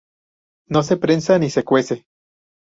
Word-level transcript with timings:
No 0.67 0.81
se 0.81 0.97
prensa 0.97 1.37
ni 1.37 1.51
se 1.51 1.63
cuece. 1.63 2.07